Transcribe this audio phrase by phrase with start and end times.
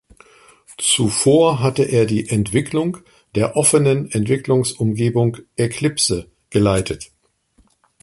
[0.79, 2.97] Zuvor hatte er die Entwicklung
[3.35, 7.11] der offenen Entwicklungsumgebung Eclipse geleitet.